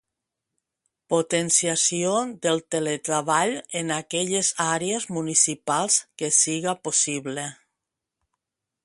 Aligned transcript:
Potenciació 1.13 2.13
del 2.45 2.61
teletreball 2.75 3.53
en 3.81 3.91
aquelles 3.99 4.49
àrees 4.65 5.05
municipals 5.19 5.99
que 6.23 6.31
siga 6.39 6.75
possible. 6.89 7.47